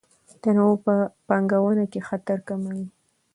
[0.41, 0.95] تنوع په
[1.27, 2.85] پانګونه کې خطر کموي.